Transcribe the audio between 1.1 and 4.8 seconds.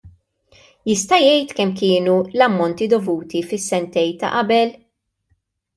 jgħid kemm kienu l-ammonti dovuti fis-sentejn ta' qabel?